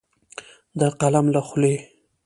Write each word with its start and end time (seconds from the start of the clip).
د 0.79 0.81
قلم 0.99 1.25
له 1.33 1.41
خولې 1.47 1.75